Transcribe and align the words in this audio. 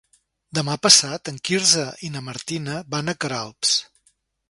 Demà 0.59 0.77
passat 0.85 1.31
en 1.33 1.37
Quirze 1.49 1.85
i 2.09 2.11
na 2.17 2.25
Martina 2.31 2.81
van 2.97 3.15
a 3.15 3.19
Queralbs. 3.23 3.81